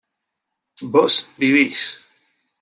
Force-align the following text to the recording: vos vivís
vos 0.93 1.27
vivís 1.37 1.83